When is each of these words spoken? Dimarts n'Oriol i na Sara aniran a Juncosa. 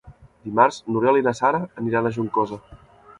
Dimarts 0.45 0.79
n'Oriol 0.95 1.19
i 1.19 1.25
na 1.27 1.33
Sara 1.41 1.59
aniran 1.83 2.09
a 2.09 2.13
Juncosa. 2.17 2.59